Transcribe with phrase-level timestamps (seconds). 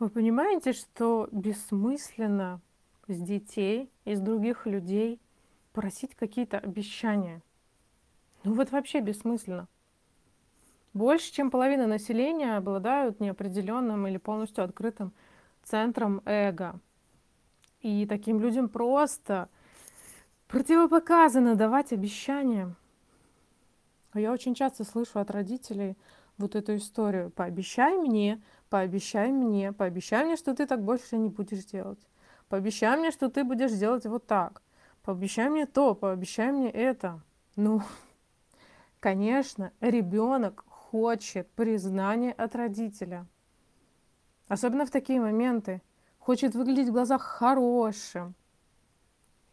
[0.00, 2.60] Вы понимаете, что бессмысленно
[3.06, 5.20] с детей, из других людей
[5.72, 7.42] просить какие-то обещания?
[8.42, 9.68] Ну вот вообще бессмысленно.
[10.94, 15.12] Больше, чем половина населения обладают неопределенным или полностью открытым
[15.62, 16.80] центром эго.
[17.80, 19.48] И таким людям просто
[20.48, 22.74] противопоказано давать обещания.
[24.12, 25.96] Я очень часто слышу от родителей
[26.36, 27.30] вот эту историю.
[27.30, 28.42] Пообещай мне,
[28.74, 32.00] пообещай мне, пообещай мне, что ты так больше не будешь делать.
[32.48, 34.62] Пообещай мне, что ты будешь делать вот так.
[35.04, 37.20] Пообещай мне то, пообещай мне это.
[37.54, 37.82] Ну,
[38.98, 43.26] конечно, ребенок хочет признания от родителя.
[44.48, 45.80] Особенно в такие моменты.
[46.18, 48.34] Хочет выглядеть в глазах хорошим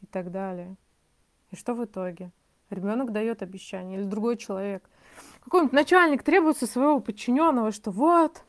[0.01, 0.77] и так далее.
[1.51, 2.31] И что в итоге?
[2.71, 4.89] Ребенок дает обещание или другой человек.
[5.43, 8.43] Какой-нибудь начальник требует со своего подчиненного, что вот,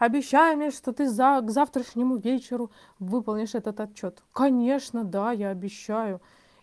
[0.00, 4.22] обещай мне, что ты за, к завтрашнему вечеру выполнишь этот отчет.
[4.32, 6.20] Конечно, да, я обещаю.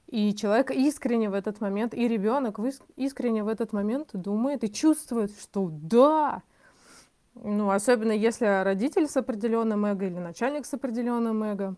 [0.08, 2.60] И человек искренне в этот момент, и ребенок
[2.96, 6.44] искренне в этот момент думает и чувствует, что да.
[7.36, 11.76] Ну, особенно если родитель с определенным эго или начальник с определенным эго.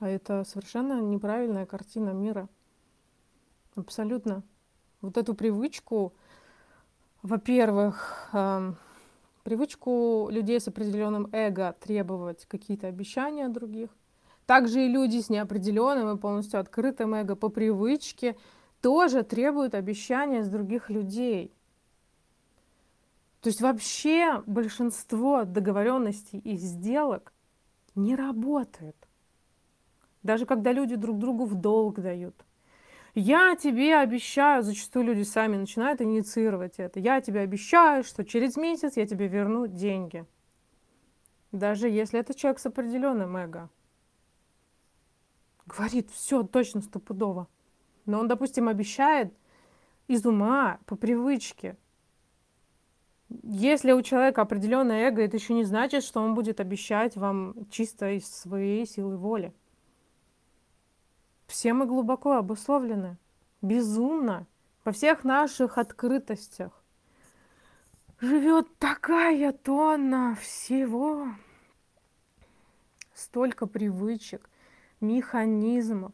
[0.00, 2.48] А это совершенно неправильная картина мира.
[3.76, 4.42] Абсолютно.
[5.00, 6.12] Вот эту привычку,
[7.22, 8.72] во-первых, э,
[9.42, 13.90] привычку людей с определенным эго требовать какие-то обещания от других,
[14.46, 18.36] также и люди с неопределенным и полностью открытым эго по привычке
[18.80, 21.54] тоже требуют обещания с других людей.
[23.40, 27.32] То есть вообще большинство договоренностей и сделок
[27.94, 28.96] не работает.
[30.22, 32.44] Даже когда люди друг другу в долг дают.
[33.14, 36.98] Я тебе обещаю, зачастую люди сами начинают инициировать это.
[36.98, 40.24] Я тебе обещаю, что через месяц я тебе верну деньги.
[41.50, 43.68] Даже если это человек с определенным эго
[45.66, 47.48] говорит все точно стопудово.
[48.06, 49.32] Но он, допустим, обещает
[50.08, 51.76] из ума, по привычке.
[53.42, 58.10] Если у человека определенное эго, это еще не значит, что он будет обещать вам чисто
[58.10, 59.54] из своей силы воли.
[61.52, 63.18] Все мы глубоко обусловлены,
[63.60, 64.46] безумно,
[64.84, 66.82] по всех наших открытостях.
[68.22, 71.28] Живет такая тонна всего,
[73.12, 74.48] столько привычек,
[75.02, 76.12] механизмов,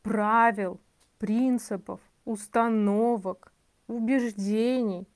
[0.00, 0.80] правил,
[1.18, 3.52] принципов, установок,
[3.88, 5.06] убеждений.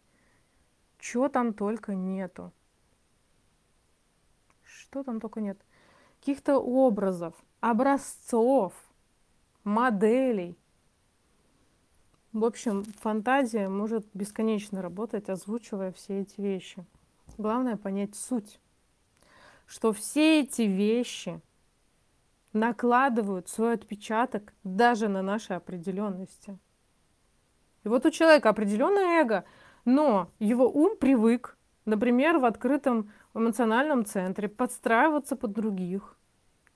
[0.99, 2.53] Чего там только нету.
[4.65, 5.59] Что там только нет.
[6.21, 8.75] Каких-то образов, образцов,
[9.65, 10.56] моделей.
[12.33, 16.84] В общем, фантазия может бесконечно работать, озвучивая все эти вещи.
[17.39, 18.61] Главное понять суть,
[19.67, 21.41] что все эти вещи–
[22.53, 26.59] накладывают свой отпечаток даже на наши определенности.
[27.84, 29.45] И вот у человека определенное эго,
[29.84, 36.17] но его ум привык, например, в открытом эмоциональном центре подстраиваться под других.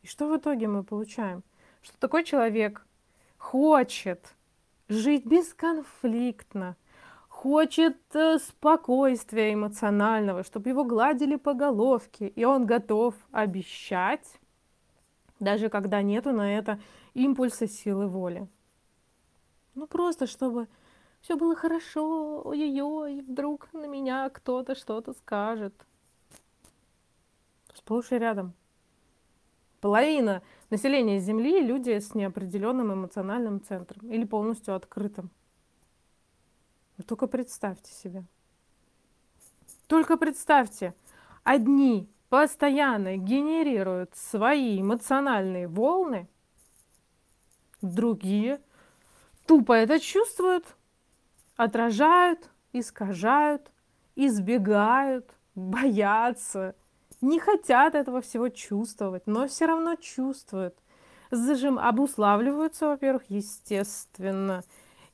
[0.03, 1.43] И что в итоге мы получаем?
[1.87, 2.85] Что такой человек
[3.39, 4.35] хочет
[4.89, 6.77] жить бесконфликтно,
[7.29, 14.41] хочет э, спокойствия эмоционального, чтобы его гладили по головке, и он готов обещать
[15.39, 16.81] даже когда нету на это
[17.15, 18.49] импульса силы воли.
[19.77, 20.67] Ну просто чтобы
[21.21, 25.75] все было хорошо, ой-ой-ой, вдруг на меня кто-то что-то скажет.
[27.75, 28.55] Сплошь и рядом.
[29.81, 35.31] Половина населения Земли– люди с неопределенным эмоциональным центром или полностью открытым.
[36.97, 38.25] Вы только представьте себе.
[39.87, 40.95] Только представьте,
[41.45, 46.29] одни постоянно генерируют свои эмоциональные волны,
[47.83, 48.61] другие
[49.47, 50.65] тупо это чувствуют,
[51.57, 53.71] отражают, искажают,
[54.17, 56.75] избегают, боятся,
[57.21, 60.77] не хотят этого всего чувствовать, но все равно чувствуют.
[61.31, 64.63] Зажим обуславливаются, во-первых, естественно,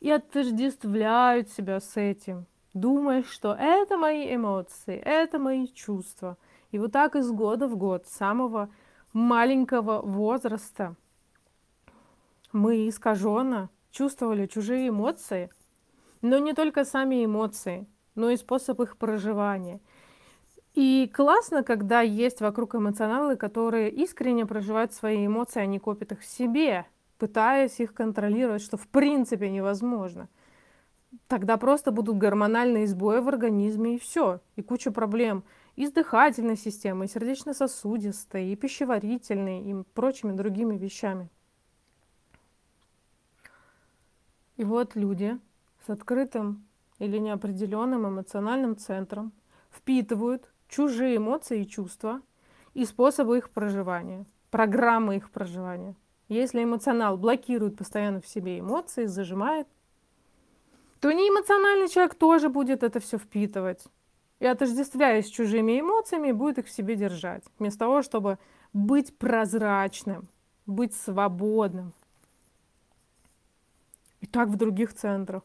[0.01, 6.37] и отождествляют себя с этим, думая, что это мои эмоции, это мои чувства–
[6.73, 8.71] и вот так из года в год, с самого
[9.13, 10.97] маленького возраста,
[12.51, 15.51] мы искаженно чувствовали чужие эмоции,
[16.23, 19.81] но не только сами эмоции, но и способ их проживания.
[20.75, 26.25] И классно, когда есть вокруг эмоционалы, которые искренне проживают свои эмоции, они копят их в
[26.25, 26.87] себе,
[27.19, 30.29] пытаясь их контролировать, что в принципе невозможно.
[31.29, 35.45] Тогда просто будут гормональные сбои в организме и все, и куча проблем–
[35.77, 41.31] и с дыхательной системой, и сердечно-сосудистой, и пищеварительной, и прочими другими вещами.
[44.57, 45.39] И вот люди
[45.87, 46.67] с открытым
[46.99, 49.33] или неопределенным эмоциональным центром
[49.71, 52.23] впитывают чужие эмоции и чувства
[52.75, 55.95] и способы их проживания, программы их проживания.
[56.29, 59.69] Если эмоционал блокирует постоянно в себе эмоции, зажимает,
[60.99, 63.85] то неэмоциональный человек тоже будет это все впитывать.
[64.41, 67.45] И отождествляясь с чужими эмоциями, будет их в себе держать.
[67.59, 68.39] Вместо того, чтобы
[68.73, 70.27] быть прозрачным,
[70.65, 71.93] быть свободным.
[74.21, 75.43] И так в других центрах.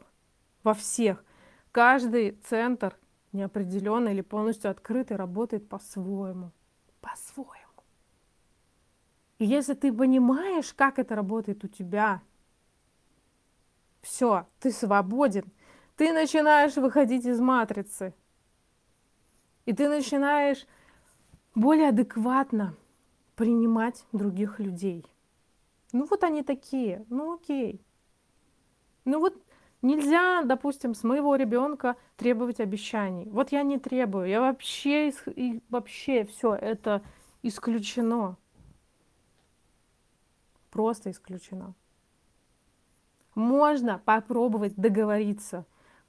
[0.64, 1.22] Во всех.
[1.70, 2.96] Каждый центр
[3.32, 6.52] неопределенный или полностью открытый работает по-своему.
[7.00, 7.54] По-своему.
[9.38, 12.22] И если ты понимаешь, как это работает у тебя,
[14.00, 15.44] все, ты свободен.
[15.96, 18.14] Ты начинаешь выходить из матрицы.
[19.64, 20.66] И ты начинаешь
[21.54, 22.76] более адекватно
[23.36, 25.04] принимать других людей.
[25.92, 27.80] Ну вот они такие, ну окей.
[29.04, 29.42] Ну вот
[29.82, 33.28] нельзя, допустим, с моего ребенка требовать обещаний.
[33.30, 37.02] Вот я не требую, я вообще, и вообще все это
[37.42, 38.36] исключено.
[40.70, 41.74] Просто исключено
[43.38, 45.64] можно попробовать договориться.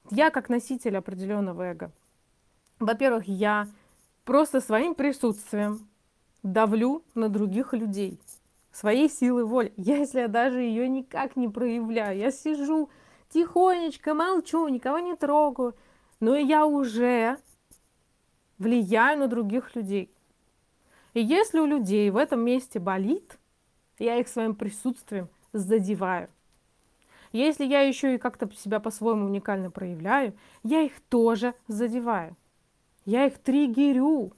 [0.09, 1.91] Я как носитель определенного эго.
[2.79, 3.67] Во-первых, я
[4.25, 5.87] просто своим присутствием
[6.41, 8.19] давлю на других людей
[8.71, 9.73] своей силы воли.
[9.77, 12.89] Если я даже ее никак не проявляю, я сижу
[13.29, 15.75] тихонечко, молчу, никого не трогаю,
[16.19, 17.37] но я уже
[18.57, 20.11] влияю на других людей.
[21.13, 23.37] И если у людей в этом месте болит,
[23.97, 26.29] я их своим присутствием задеваю.
[27.31, 30.33] Если я еще и как-то себя по-своему уникально проявляю,
[30.63, 32.35] я их тоже задеваю.
[33.05, 34.33] Я их триггерю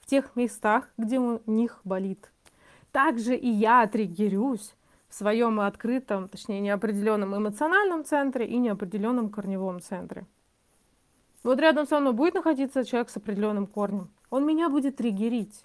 [0.00, 2.30] в тех местах, где у них болит.
[2.92, 4.74] Также и я триггерюсь
[5.08, 10.26] в своем открытом, точнее неопределенном эмоциональном центре и неопределенном корневом центре.
[11.42, 14.10] Вот рядом со мной будет находиться человек с определенным корнем.
[14.30, 15.64] Он меня будет триггерить.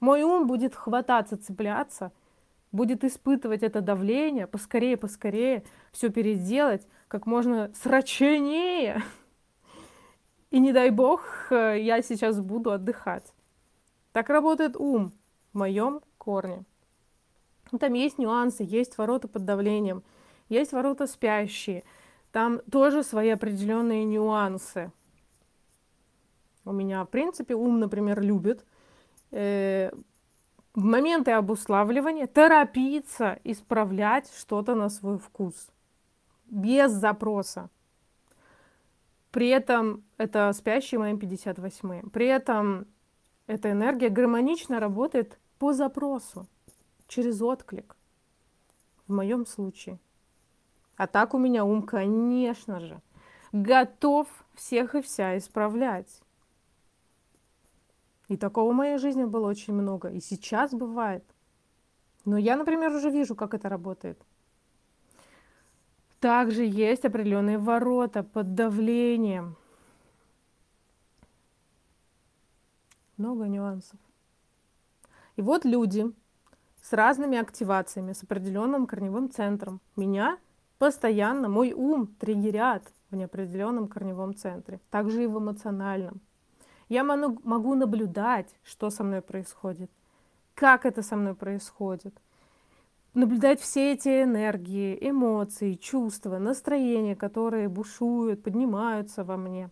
[0.00, 2.12] Мой ум будет хвататься, цепляться–
[2.72, 5.62] будет испытывать это давление, поскорее, поскорее
[5.92, 9.02] все переделать, как можно срочнее.
[10.50, 13.32] И не дай бог, э, я сейчас буду отдыхать.
[14.12, 15.12] Так работает ум
[15.52, 16.64] в моем корне.
[17.78, 20.02] Там есть нюансы, есть ворота под давлением,
[20.48, 21.84] есть ворота спящие.
[22.30, 24.92] Там тоже свои определенные нюансы.
[26.64, 28.64] У меня, в принципе, ум, например, любит
[29.30, 29.90] э,
[30.74, 35.68] в моменты обуславливания торопиться исправлять что-то на свой вкус
[36.46, 37.70] без запроса.
[39.30, 42.86] При этом это спящий моим 58 При этом
[43.46, 46.46] эта энергия гармонично работает по запросу,
[47.12, 47.96] через отклик.
[49.06, 49.98] В моем случае.
[50.96, 53.00] А так у меня ум, конечно же,
[53.52, 56.22] готов всех и вся исправлять.
[58.28, 60.08] И такого в моей жизни было очень много.
[60.08, 61.24] И сейчас бывает.
[62.24, 64.18] Но я, например, уже вижу, как это работает.
[66.18, 69.56] Также есть определенные ворота под давлением.
[73.18, 73.98] Много нюансов.
[75.36, 76.12] И вот люди
[76.82, 79.80] с разными активациями, с определенным корневым центром.
[79.96, 80.36] Меня
[80.78, 84.80] постоянно, мой ум триггерят в неопределенном корневом центре.
[84.90, 86.20] Также и в эмоциональном.
[86.88, 89.90] Я могу наблюдать, что со мной происходит,
[90.54, 92.14] как это со мной происходит.
[93.14, 99.70] Наблюдать все эти энергии, эмоции, чувства, настроения, которые бушуют, поднимаются во мне.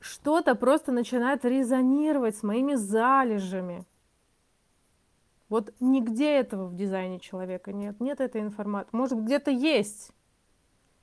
[0.00, 3.84] Что-то просто начинает резонировать с моими залежами.
[5.48, 8.90] Вот нигде этого в дизайне человека нет, нет этой информации.
[8.92, 10.12] Может, где-то есть,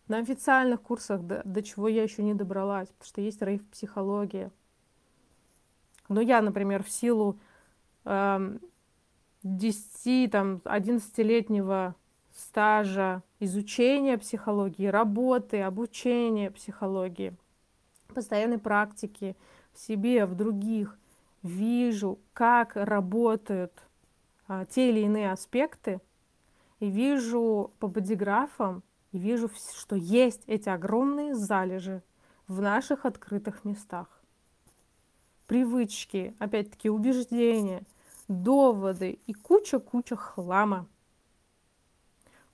[0.08, 4.52] на официальных курсах, до, до чего я еще не добралась, потому что есть рейв-психология.
[6.10, 7.40] Но я, например, в силу
[8.04, 8.58] э,
[9.44, 11.96] 10, там, 11-летнего
[12.36, 17.36] стажа изучения психологии, работы, обучения психологии,
[18.14, 19.36] постоянной практики
[19.74, 20.98] в себе, в других,
[21.42, 23.72] вижу, как работают
[24.48, 26.02] а, те или иные аспекты,
[26.80, 32.04] и вижу по бодиграфам, и вижу, что есть эти огромные залежи
[32.48, 34.16] в наших открытых местах
[35.48, 37.84] привычки, опять-таки убеждения,
[38.28, 40.88] доводы и куча-куча хлама.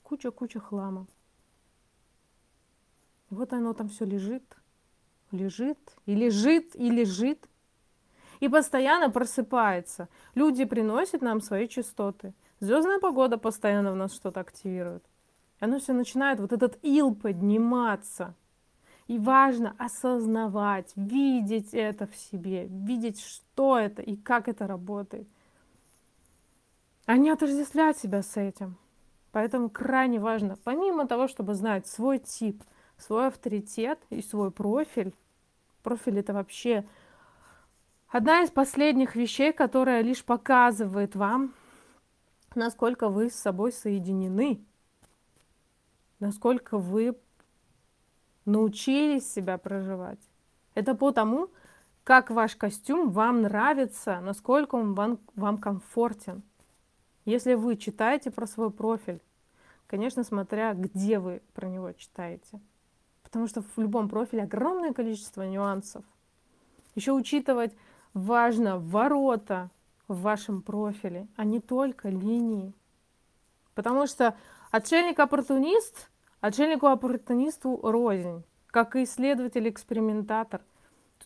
[0.02, 1.06] Куча-куча хлама.
[3.30, 4.44] Вот оно там все лежит,
[5.30, 7.48] лежит и лежит и лежит.
[8.42, 10.08] И постоянно просыпается.
[10.34, 12.34] Люди приносят нам свои частоты.
[12.58, 15.04] Звездная погода постоянно в нас что-то активирует.
[15.60, 18.34] И оно все начинает, вот этот ил подниматься.
[19.06, 25.28] И важно осознавать, видеть это в себе, видеть, что это и как это работает.
[27.06, 28.76] А не отождествлять себя с этим.
[29.30, 32.60] Поэтому крайне важно, помимо того, чтобы знать свой тип,
[32.98, 35.14] свой авторитет и свой профиль,
[35.84, 36.84] профиль это вообще
[38.12, 41.54] одна из последних вещей, которая лишь показывает вам,
[42.54, 44.62] насколько вы с собой соединены,
[46.20, 47.16] насколько вы
[48.44, 50.20] научились себя проживать.
[50.74, 51.48] Это по тому,
[52.04, 56.42] как ваш костюм вам нравится, насколько он вам, вам комфортен.
[57.24, 59.22] Если вы читаете про свой профиль,
[59.86, 62.60] конечно, смотря где вы про него читаете.
[63.22, 66.04] Потому что в любом профиле огромное количество нюансов.
[66.94, 67.74] Еще учитывать
[68.14, 69.70] важно ворота
[70.08, 72.74] в вашем профиле, а не только линии.
[73.74, 74.36] Потому что
[74.70, 80.60] отшельник-оппортунист, отшельнику-оппортунисту рознь, как и исследователь-экспериментатор.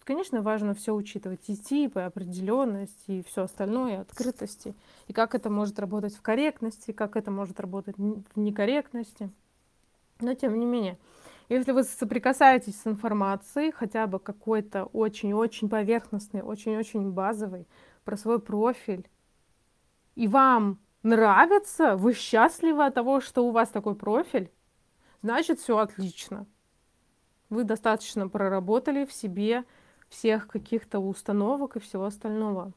[0.05, 4.73] Конечно, важно все учитывать, и типы, определенность, и все остальное, открытости,
[5.09, 9.31] и как это может работать в корректности, как это может работать в некорректности.
[10.21, 10.97] Но тем не менее,
[11.49, 17.69] если вы соприкасаетесь с информацией, хотя бы какой-то очень-очень поверхностный, очень-очень базовый,
[18.05, 19.09] про свой профиль,
[20.15, 24.51] и вам нравится, вы счастливы от того, что у вас такой профиль,
[25.23, 26.47] значит, все отлично.
[27.49, 29.65] Вы достаточно проработали в себе
[30.09, 32.73] всех каких-то установок и всего остального.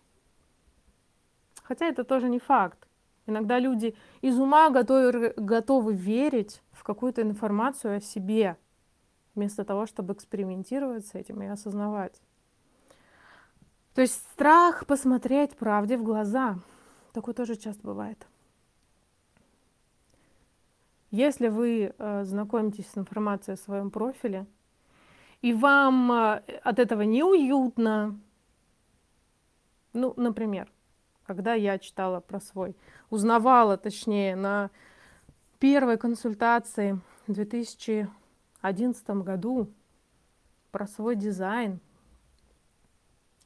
[1.64, 2.89] Хотя это тоже не факт.
[3.30, 8.58] Иногда люди из ума готовы, готовы верить в какую-то информацию о себе,
[9.36, 12.20] вместо того, чтобы экспериментировать с этим и осознавать.
[13.94, 16.58] То есть страх посмотреть правде в глаза.
[17.14, 18.26] Такое тоже часто бывает.
[21.12, 24.48] Если вы э, знакомитесь с информацией о своем профиле,
[25.44, 28.20] и вам э, от этого неуютно.
[29.94, 30.72] Ну, например,
[31.30, 32.76] когда я читала про свой,
[33.12, 34.72] узнавала, точнее, на
[35.60, 39.70] первой консультации в 2011 году
[40.72, 41.82] про свой дизайн,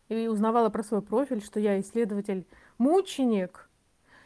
[0.07, 3.69] и узнавала про свой профиль, что я исследователь-мученик,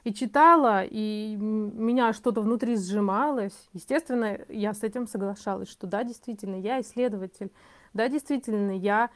[0.03, 3.69] и читала, и меня что-то внутри сжималось.
[3.73, 7.51] Естественно, я с этим соглашалась, что да, действительно, я исследователь,
[7.95, 9.09] да, действительно, я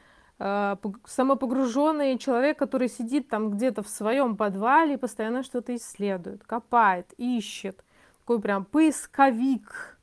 [1.04, 7.84] самопогруженный человек, который сидит там где-то в своем подвале и постоянно что-то исследует, копает, ищет,
[8.20, 9.98] такой прям поисковик,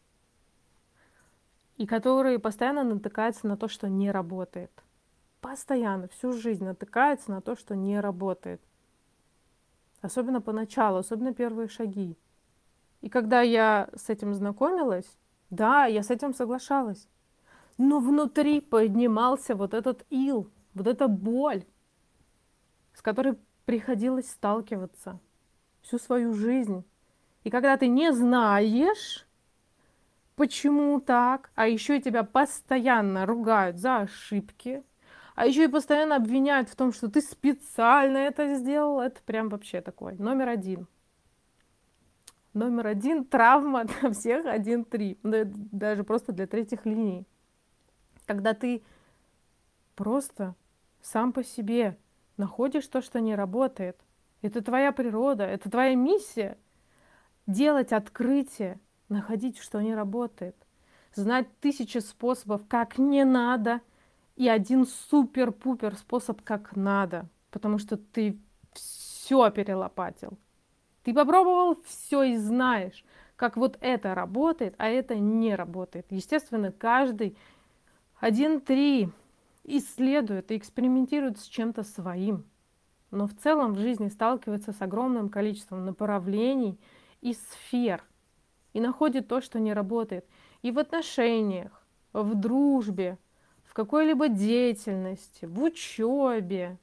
[1.77, 4.71] и который постоянно натыкается на то, что не работает.
[5.41, 8.61] Постоянно, всю жизнь натыкается на то, что не работает.
[10.01, 12.17] Особенно поначалу, особенно первые шаги.
[13.01, 15.17] И когда я с этим знакомилась,
[15.49, 17.07] да, я с этим соглашалась.
[17.79, 21.63] Но внутри поднимался вот этот ил, вот эта боль,
[22.93, 25.17] с которой приходилось сталкиваться
[25.81, 26.83] всю свою жизнь.
[27.45, 29.25] И когда ты не знаешь,
[30.35, 34.83] почему так, а еще и тебя постоянно ругают за ошибки,
[35.35, 38.99] а еще и постоянно обвиняют в том, что ты специально это сделал.
[38.99, 40.15] Это прям вообще такой.
[40.15, 40.85] Номер один.
[42.53, 45.17] Номер один травма для всех 1-3.
[45.71, 47.25] Даже просто для третьих линий.
[48.29, 48.83] Когда ты
[49.95, 50.53] просто
[51.01, 51.97] сам по себе
[52.37, 53.99] находишь то, что не работает.
[54.43, 56.55] Это твоя природа, это твоя миссия.
[57.47, 60.55] Делать открытие, находить, что не работает.
[61.15, 63.81] Знать тысячи способов, как не надо–
[64.39, 68.39] и один супер-пупер способ, как надо, потому что ты
[68.71, 70.37] все перелопатил.
[71.03, 73.03] Ты попробовал все и знаешь,
[73.35, 76.05] как вот это работает, а это не работает.
[76.09, 77.37] Естественно, каждый
[78.19, 79.09] один-три
[79.63, 82.45] исследует и экспериментирует с чем-то своим.
[83.11, 86.79] Но в целом в жизни сталкивается с огромным количеством направлений
[87.21, 88.03] и сфер.
[88.73, 90.25] И находит то, что не работает.
[90.61, 93.17] И в отношениях, в дружбе,
[93.63, 96.77] в какой-либо деятельности, в учебе,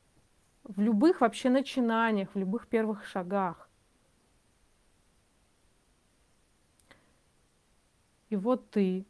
[0.65, 3.69] в любых вообще начинаниях, в любых первых шагах.
[8.31, 9.07] И вот ты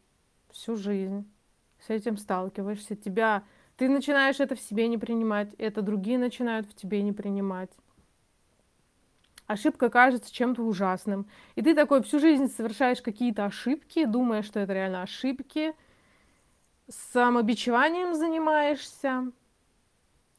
[0.50, 1.26] всю жизнь
[1.86, 3.44] с этим сталкиваешься, тебя,
[3.76, 7.70] ты начинаешь это в себе не принимать, это другие начинают в тебе не принимать.
[9.46, 11.26] Ошибка кажется чем-то ужасным.
[11.54, 15.72] И ты такой всю жизнь совершаешь какие-то ошибки, думая, что это реально ошибки–
[16.88, 19.32] самобичеванием занимаешься,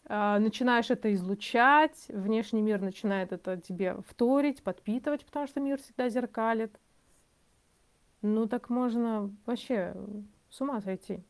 [0.06, 6.10] а, начинаешь это излучать, внешний мир начинает это тебе вторить, подпитывать, потому что мир всегда
[6.10, 6.80] зеркалит.
[8.22, 9.96] Ну так можно вообще
[10.50, 11.22] с ума сойти.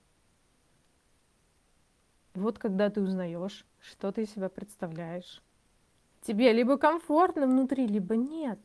[2.38, 5.42] Вот когда ты узнаешь, что ты из себя представляешь,
[6.22, 8.60] тебе либо комфортно внутри, либо нет.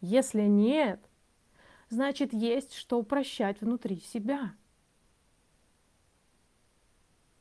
[0.00, 1.00] Если нет,
[1.88, 4.52] значит есть что прощать внутри себя.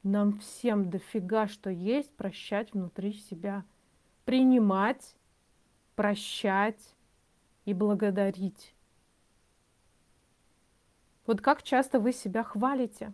[0.03, 3.65] Нам всем дофига что есть прощать внутри себя.
[4.23, 5.15] Принимать,
[5.95, 6.95] прощать
[7.65, 8.75] и благодарить.
[11.25, 13.13] Вот как часто вы себя хвалите?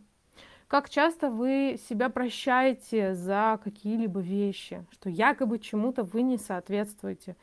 [0.71, 7.35] Как часто вы себя прощаете за какие-либо вещи, что якобы чему-то вы не соответствуете.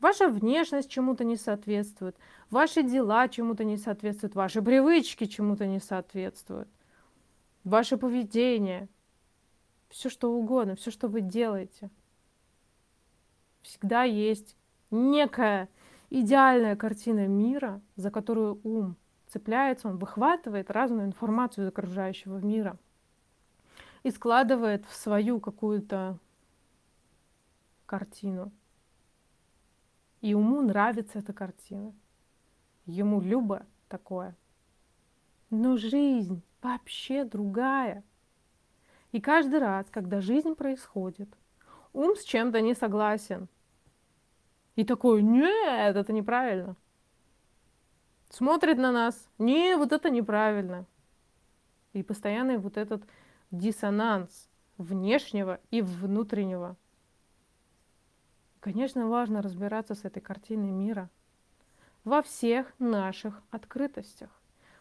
[0.00, 2.14] Ваша внешность чему-то не соответствует,
[2.50, 6.68] ваши дела чему-то не соответствуют, ваши привычки чему-то не соответствуют,
[7.64, 8.90] ваше поведение
[9.88, 11.88] все что угодно, все, что вы делаете.
[13.62, 14.58] Всегда есть
[14.90, 15.70] некая
[16.10, 18.96] идеальная картина мира, за которую ум
[19.34, 22.78] цепляется, он выхватывает разную информацию из окружающего мира
[24.02, 26.18] и складывает в свою какую-то
[27.84, 28.50] картину.
[30.20, 31.92] И уму нравится эта картина.
[32.86, 34.34] Ему любо такое.
[35.50, 38.02] Но жизнь вообще другая–
[39.14, 41.28] и каждый раз, когда жизнь происходит,
[41.92, 43.46] ум с чем-то не согласен.
[44.74, 46.74] И такой, нет, это неправильно.
[48.34, 50.86] Смотрит на нас, не, вот это неправильно.
[51.92, 53.04] И постоянный вот этот
[53.52, 56.76] диссонанс внешнего и внутреннего.
[58.58, 61.10] Конечно, важно разбираться с этой картиной мира
[62.02, 64.30] во всех наших открытостях,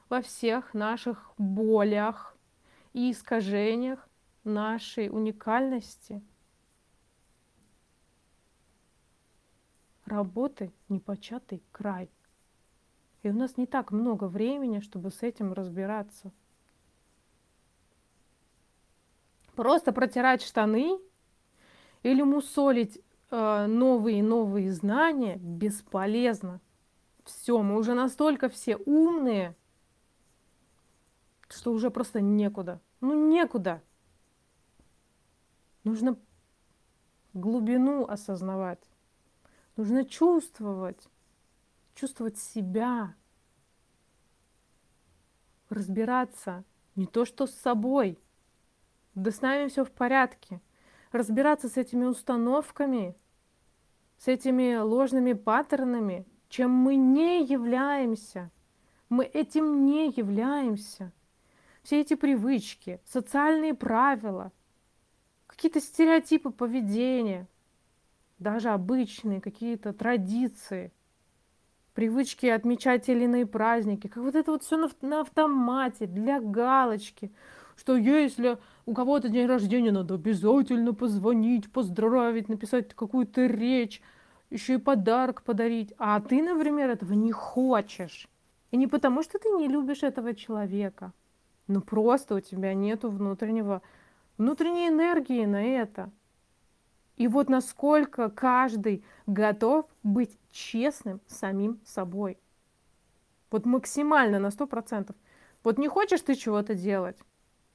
[0.10, 2.36] во всех наших болях
[2.94, 4.10] и искажениях
[4.44, 6.24] нашей уникальности,
[10.08, 12.10] работы непочатый край.
[13.24, 16.32] И у нас не так много времени, чтобы с этим разбираться.
[19.56, 21.00] Просто протирать штаны
[22.02, 23.00] или мусолить
[23.32, 26.60] э, новые и новые знания бесполезно.
[27.24, 29.56] Все, мы уже настолько все умные,
[31.48, 32.82] что уже просто некуда.
[33.00, 33.82] Ну некуда.
[35.86, 36.18] Нужно
[37.34, 38.84] глубину осознавать.
[39.78, 41.08] Нужно чувствовать,
[41.96, 43.16] чувствовать себя,
[45.70, 46.64] разбираться
[46.96, 48.20] не то что с собой,
[49.16, 50.62] да с нами все в порядке,
[51.12, 53.16] разбираться с этими установками,
[54.18, 58.52] с этими ложными паттернами, чем мы не являемся.
[59.10, 61.12] Мы этим не являемся.
[61.84, 64.52] Все эти привычки, социальные правила–
[65.56, 67.48] какие-то стереотипы поведения,
[68.40, 70.92] даже обычные какие-то традиции,
[71.94, 77.32] привычки отмечать или иные праздники, как вот это вот все на, на автомате, для галочки,
[77.76, 84.02] что если у кого-то день рождения, надо обязательно позвонить, поздравить, написать какую-то речь,
[84.50, 85.94] еще и подарок подарить.
[85.98, 88.28] А ты, например, этого не хочешь.
[88.72, 91.14] И не потому, что ты не любишь этого человека,
[91.68, 93.82] но просто у тебя нету внутреннего
[94.38, 96.12] внутренней энергии на это.
[97.16, 102.38] И вот насколько каждый готов быть честным самим собой.
[103.52, 105.16] Вот максимально на сто процентов.
[105.64, 107.18] Вот не хочешь ты чего-то делать,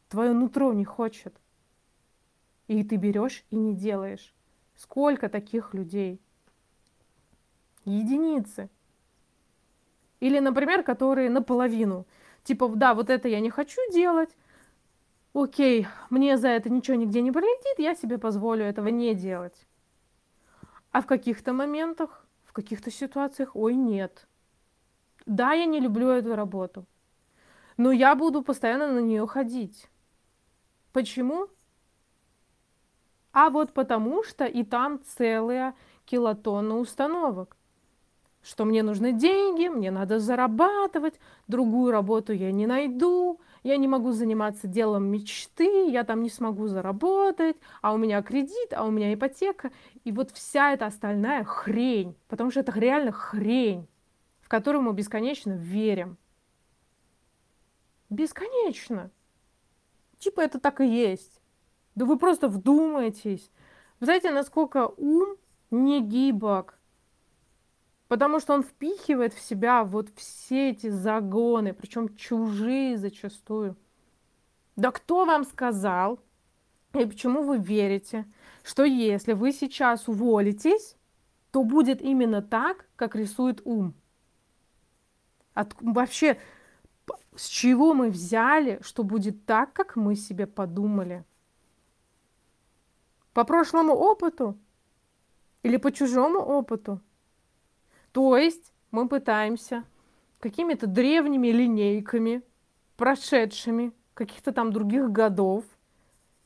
[0.08, 1.40] твое нутро не хочет.
[2.66, 4.34] И ты берешь и не делаешь.
[4.74, 6.20] Сколько таких людей?
[7.84, 8.68] Единицы.
[10.20, 12.06] Или, например, которые наполовину.
[12.44, 14.36] Типа, да, вот это я не хочу делать,
[15.42, 19.66] окей, мне за это ничего нигде не прилетит, я себе позволю этого не делать.
[20.90, 24.26] А в каких-то моментах, в каких-то ситуациях, ой, нет.
[25.26, 26.86] Да, я не люблю эту работу,
[27.76, 29.88] но я буду постоянно на нее ходить.
[30.92, 31.48] Почему?
[33.32, 35.74] А вот потому что и там целая
[36.06, 37.58] килотонна установок
[38.42, 44.12] что мне нужны деньги, мне надо зарабатывать, другую работу я не найду, я не могу
[44.12, 49.12] заниматься делом мечты, я там не смогу заработать, а у меня кредит, а у меня
[49.12, 49.70] ипотека.
[50.04, 53.88] И вот вся эта остальная хрень, потому что это реально хрень,
[54.40, 56.16] в которую мы бесконечно верим.
[58.10, 59.10] Бесконечно.
[60.18, 61.40] Типа это так и есть.
[61.94, 63.50] Да вы просто вдумайтесь.
[64.00, 65.36] Вы знаете, насколько ум
[65.70, 66.77] не гибок,
[68.08, 73.76] Потому что он впихивает в себя вот все эти загоны, причем чужие зачастую.
[74.76, 76.20] Да кто вам сказал,
[76.94, 78.24] И почему вы верите,
[78.62, 80.96] что если вы сейчас уволитесь,
[81.50, 83.94] то будет именно так, как рисует ум?
[85.52, 86.40] От, вообще,
[87.36, 91.24] с чего мы взяли, что будет так, как мы себе подумали?
[93.34, 94.58] По прошлому опыту?
[95.62, 97.02] Или по чужому опыту?
[98.18, 99.84] То есть мы пытаемся
[100.40, 102.42] какими-то древними линейками,
[102.96, 105.64] прошедшими каких-то там других годов,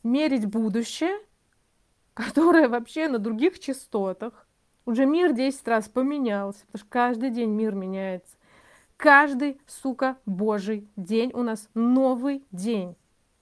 [0.03, 1.19] мерить будущее,
[2.13, 4.47] которое вообще на других частотах.
[4.85, 8.37] Уже мир 10 раз поменялся, потому что каждый день мир меняется.
[8.99, 12.97] Каждый, сука, божий день у нас новый день.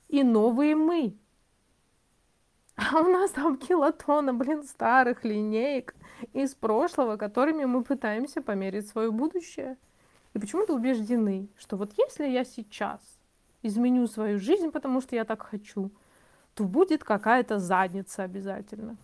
[0.06, 1.16] И новые мы.
[2.80, 5.94] А у нас там килотона, блин, старых линеек
[6.32, 9.76] из прошлого, которыми мы пытаемся померить свое будущее.
[10.32, 13.00] И почему-то убеждены, что вот если я сейчас
[13.62, 15.90] изменю свою жизнь, потому что я так хочу,
[16.54, 18.96] то будет какая-то задница обязательно.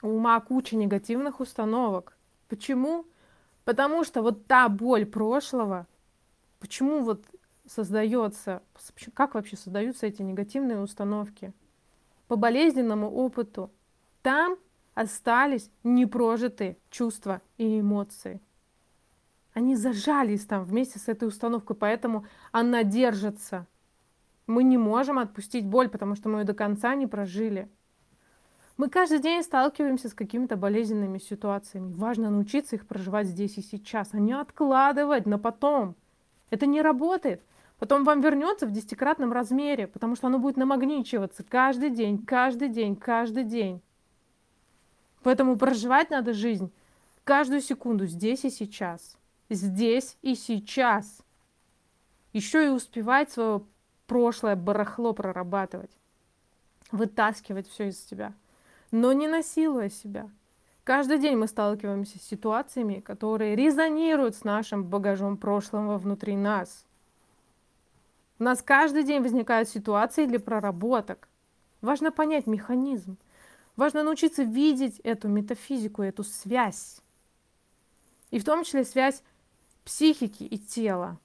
[0.00, 2.16] У ума куча негативных установок.
[2.48, 3.04] Почему?
[3.64, 5.86] Потому что вот та боль прошлого,
[6.58, 7.26] почему вот
[7.66, 8.62] создается,
[9.12, 11.52] как вообще создаются эти негативные установки?
[12.34, 13.70] По болезненному опыту.
[14.20, 14.56] Там
[14.94, 18.40] остались непрожитые чувства и эмоции.
[19.52, 23.68] Они зажались там вместе с этой установкой, поэтому она держится.
[24.48, 27.70] Мы не можем отпустить боль, потому что мы ее до конца не прожили.
[28.78, 31.92] Мы каждый день сталкиваемся с какими-то болезненными ситуациями.
[31.92, 35.94] Важно научиться их проживать здесь и сейчас, а не откладывать на потом.
[36.50, 37.44] Это не работает.
[37.84, 42.96] Потом вам вернется в десятикратном размере, потому что оно будет намагничиваться каждый день, каждый день,
[42.96, 43.82] каждый день.
[45.22, 46.72] Поэтому проживать надо жизнь
[47.24, 49.18] каждую секунду здесь и сейчас
[49.50, 51.18] здесь и сейчас.
[52.32, 53.62] Еще и успевать свое
[54.06, 55.90] прошлое барахло прорабатывать,
[56.90, 58.32] вытаскивать все из себя,
[58.92, 60.30] но не насилуя себя.
[60.84, 66.86] Каждый день мы сталкиваемся с ситуациями, которые резонируют с нашим багажом прошлого внутри нас.
[68.44, 71.30] У нас каждый день возникают ситуации для проработок.
[71.80, 73.16] Важно понять механизм.
[73.74, 77.00] Важно научиться видеть эту метафизику, эту связь.
[78.30, 79.22] И в том числе связь
[79.82, 81.18] психики и тела.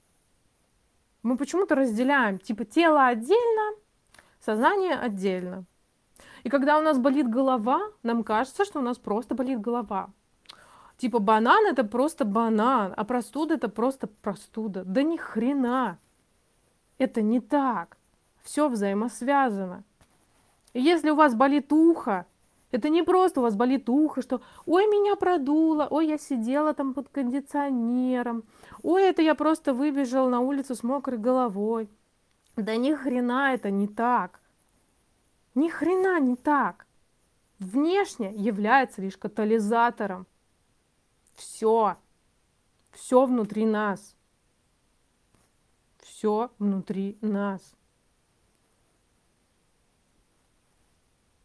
[1.22, 3.76] Мы почему-то разделяем, типа тело отдельно,
[4.40, 5.66] сознание отдельно.
[6.42, 10.08] И когда у нас болит голова, нам кажется, что у нас просто болит голова.
[10.96, 14.84] Типа банан это просто банан, а простуда это просто простуда.
[14.86, 15.98] Да ни хрена.
[17.00, 17.96] Это не так.
[18.42, 19.84] Все взаимосвязано.
[20.74, 22.26] И если у вас болит ухо,
[22.72, 26.92] это не просто у вас болит ухо, что ой, меня продуло, ой, я сидела там
[26.92, 28.44] под кондиционером,
[28.82, 31.88] ой, это я просто выбежал на улицу с мокрой головой.
[32.56, 34.42] Да ни хрена это не так.
[35.54, 36.86] Ни хрена не так.
[37.58, 40.26] Внешне является лишь катализатором.
[41.34, 41.96] Все.
[42.92, 44.14] Все внутри нас.
[46.20, 47.62] Все внутри нас.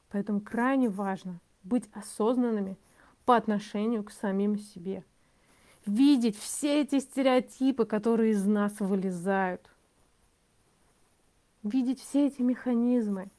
[0.09, 2.77] Поэтому крайне важно быть осознанными
[3.23, 5.05] по отношению к самим себе.
[5.85, 9.65] Видеть все эти стереотипы, которые из нас вылезают.
[11.63, 13.29] Видеть все эти механизмы,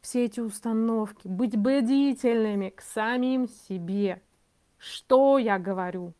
[0.00, 1.28] все эти установки.
[1.28, 4.22] Быть бдительными к самим себе.
[4.78, 6.14] Что я говорю,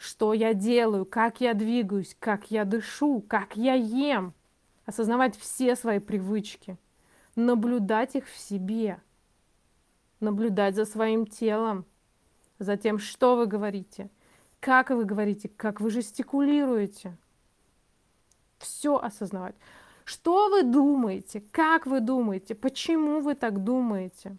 [0.00, 4.32] что я делаю, как я двигаюсь, как я дышу, как я ем.
[4.86, 6.76] Осознавать все свои привычки–
[7.36, 9.00] наблюдать их в себе,
[10.20, 11.84] наблюдать за своим телом,
[12.58, 14.10] за тем, что вы говорите,
[14.60, 17.16] как вы говорите, как вы жестикулируете.
[18.58, 19.54] Все осознавать.
[20.04, 24.36] Что вы думаете, как вы думаете, почему вы так думаете.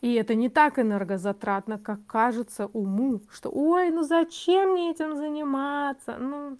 [0.00, 6.16] И это не так энергозатратно, как кажется уму, что ой, ну зачем мне этим заниматься?
[6.18, 6.56] Ну,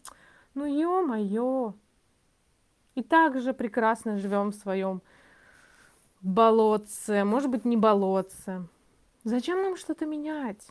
[0.55, 1.75] ну ё-моё,
[2.95, 5.01] и также прекрасно живем в своем
[6.21, 8.67] болотце, может быть, не болотце.
[9.25, 10.69] Зачем нам что-то менять?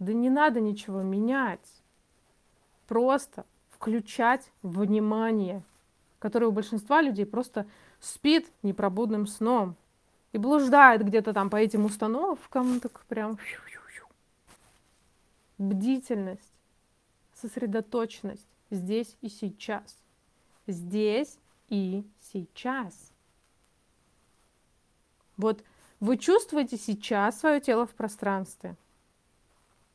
[0.00, 1.82] Да не надо ничего менять.
[2.88, 5.62] Просто включать внимание,
[6.18, 7.66] которое у большинства людей просто
[8.00, 9.76] спит непробудным сном
[10.36, 13.38] и блуждает где-то там по этим установкам, так прям
[15.56, 16.52] бдительность,
[17.32, 19.96] сосредоточенность здесь и сейчас
[20.66, 21.38] здесь
[21.70, 23.12] и сейчас.
[25.38, 25.64] Вот
[26.00, 28.76] вы чувствуете сейчас свое тело в пространстве.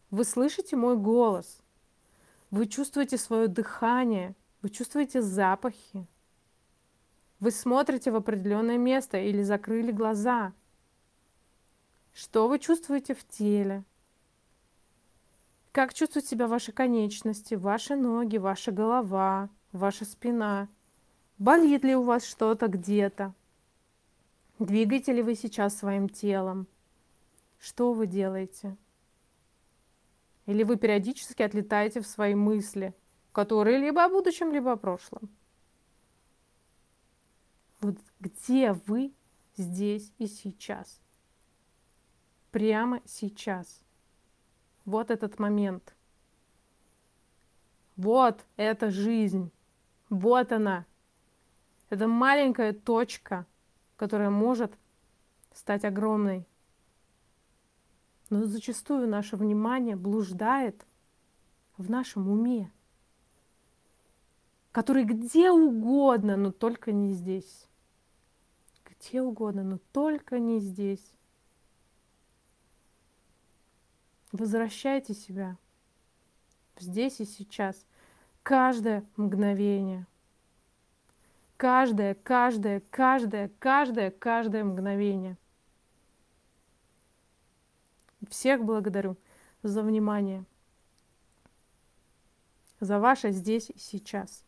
[0.10, 1.62] Вы слышите мой голос.
[2.50, 4.34] Вы чувствуете свое дыхание.
[4.64, 6.08] Вы чувствуете запахи.
[7.42, 10.54] Вы смотрите в определенное место или закрыли глаза.
[12.14, 13.84] Что вы чувствуете в теле?
[15.72, 20.70] Как чувствуют себя ваши конечности, ваши ноги, ваша голова, ваша спина?
[21.40, 23.34] Болит ли у вас что-то где-то?
[24.60, 26.68] Двигаете ли вы сейчас своим телом?
[27.58, 28.78] Что вы делаете?
[30.46, 32.94] Или вы периодически отлетаете в свои мысли,
[33.32, 35.32] которые либо о будущем, либо о прошлом?
[37.82, 39.12] Вот где вы
[39.58, 41.02] здесь и сейчас?
[42.52, 43.82] Прямо сейчас.
[44.86, 45.96] Вот этот момент.
[47.96, 49.52] Вот эта жизнь.
[50.10, 50.86] Вот она.
[51.90, 53.48] Это маленькая точка,
[53.98, 54.78] которая может
[55.52, 56.48] стать огромной.
[58.30, 60.86] Но зачастую наше внимание блуждает
[61.78, 62.72] в нашем уме,
[64.72, 67.68] который где угодно, но только не здесь.
[69.02, 71.14] Где угодно, но только не здесь.
[74.32, 75.58] Возвращайте себя
[76.78, 77.86] здесь и сейчас.
[78.44, 80.06] Каждое мгновение.
[81.58, 85.38] Каждое, каждое, каждое, каждое, каждое мгновение.
[88.30, 89.18] Всех благодарю
[89.64, 90.46] за внимание,
[92.80, 94.44] за ваше здесь и сейчас.